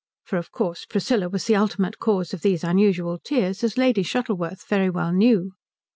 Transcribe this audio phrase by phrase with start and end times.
[0.23, 4.65] For of course Priscilla was the ultimate cause of these unusual tears, as Lady Shuttleworth
[4.67, 5.51] very well knew.